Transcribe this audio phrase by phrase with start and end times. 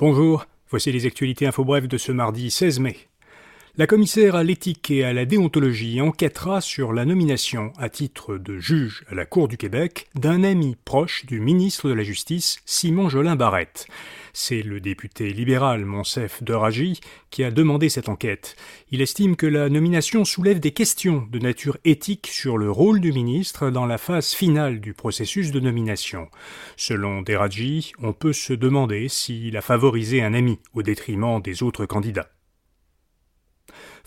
[0.00, 2.96] Bonjour, voici les actualités info brèves de ce mardi 16 mai.
[3.76, 8.58] La commissaire à l'éthique et à la déontologie enquêtera sur la nomination à titre de
[8.58, 13.10] juge à la Cour du Québec d'un ami proche du ministre de la Justice, Simon
[13.10, 13.88] Jolin Barrette.
[14.32, 17.00] C'est le député libéral Monsef Ragy
[17.30, 18.56] qui a demandé cette enquête.
[18.90, 23.12] Il estime que la nomination soulève des questions de nature éthique sur le rôle du
[23.12, 26.28] ministre dans la phase finale du processus de nomination.
[26.76, 31.86] Selon Deraji, on peut se demander s'il a favorisé un ami au détriment des autres
[31.86, 32.30] candidats.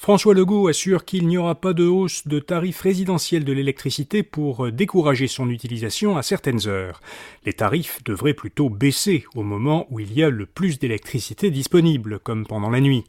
[0.03, 4.69] François Legault assure qu'il n'y aura pas de hausse de tarifs résidentiels de l'électricité pour
[4.69, 6.99] décourager son utilisation à certaines heures.
[7.45, 12.19] Les tarifs devraient plutôt baisser au moment où il y a le plus d'électricité disponible,
[12.19, 13.05] comme pendant la nuit.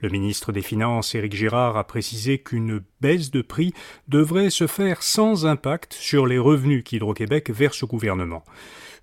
[0.00, 3.74] Le ministre des Finances, Éric Girard, a précisé qu'une baisse de prix
[4.06, 8.44] devrait se faire sans impact sur les revenus qu'Hydro-Québec verse au gouvernement.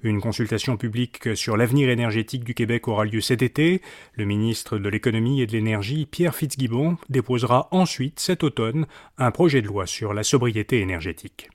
[0.03, 3.81] Une consultation publique sur l'avenir énergétique du Québec aura lieu cet été.
[4.13, 8.85] Le ministre de l'économie et de l'énergie, Pierre Fitzgibbon, déposera ensuite cet automne
[9.17, 11.49] un projet de loi sur la sobriété énergétique.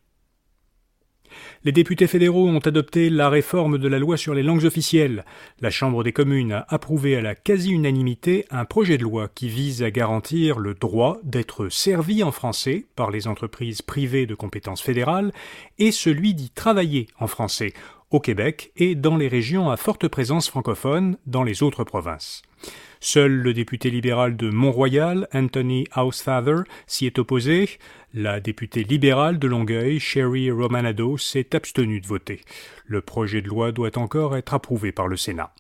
[1.65, 5.25] Les députés fédéraux ont adopté la réforme de la loi sur les langues officielles.
[5.61, 9.83] La Chambre des communes a approuvé à la quasi-unanimité un projet de loi qui vise
[9.83, 15.33] à garantir le droit d'être servi en français par les entreprises privées de compétences fédérales
[15.79, 17.73] et celui d'y travailler en français
[18.11, 22.43] au Québec et dans les régions à forte présence francophone dans les autres provinces.
[23.01, 27.79] Seul le député libéral de Mont-Royal, Anthony Housefather, s'y est opposé.
[28.13, 32.43] La députée libérale de Longueuil, Sherry Romanado, s'est abstenue de voter.
[32.85, 35.55] Le projet de loi doit encore être approuvé par le Sénat.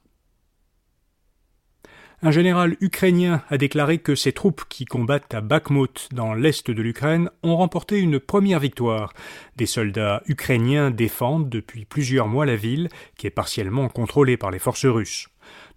[2.23, 6.83] Un général ukrainien a déclaré que ses troupes qui combattent à Bakhmut dans l'est de
[6.83, 9.15] l'Ukraine ont remporté une première victoire.
[9.57, 14.59] Des soldats ukrainiens défendent depuis plusieurs mois la ville, qui est partiellement contrôlée par les
[14.59, 15.29] forces russes.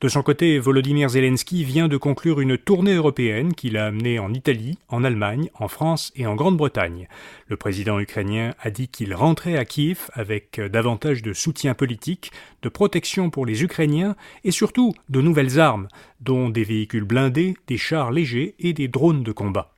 [0.01, 4.33] De son côté, Volodymyr Zelensky vient de conclure une tournée européenne qui l'a amené en
[4.33, 7.07] Italie, en Allemagne, en France et en Grande-Bretagne.
[7.47, 12.31] Le président ukrainien a dit qu'il rentrait à Kiev avec davantage de soutien politique,
[12.63, 15.87] de protection pour les Ukrainiens et surtout de nouvelles armes,
[16.19, 19.72] dont des véhicules blindés, des chars légers et des drones de combat.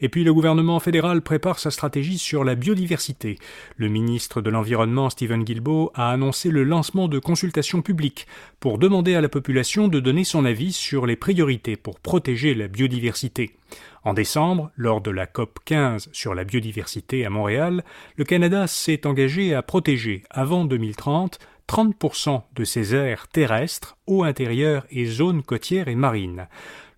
[0.00, 3.38] Et puis le gouvernement fédéral prépare sa stratégie sur la biodiversité.
[3.76, 8.26] Le ministre de l'Environnement Stephen Guilbeault a annoncé le lancement de consultations publiques
[8.60, 12.68] pour demander à la population de donner son avis sur les priorités pour protéger la
[12.68, 13.56] biodiversité.
[14.04, 17.84] En décembre, lors de la COP 15 sur la biodiversité à Montréal,
[18.16, 21.38] le Canada s'est engagé à protéger, avant 2030,
[21.68, 26.48] 30% de ses aires terrestres, eau intérieure et zones côtières et marines.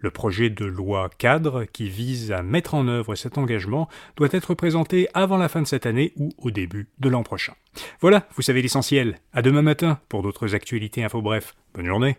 [0.06, 4.54] Le projet de loi cadre qui vise à mettre en œuvre cet engagement doit être
[4.54, 7.54] présenté avant la fin de cette année ou au début de l'an prochain.
[8.00, 9.18] Voilà, vous savez l'essentiel.
[9.32, 11.56] À demain matin pour d'autres actualités info bref.
[11.74, 12.18] Bonne journée.